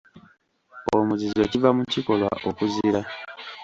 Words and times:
Omuzizo 0.97 1.43
kiva 1.51 1.69
mu 1.77 1.83
kikolwa 1.91 2.29
okuzira. 2.49 3.01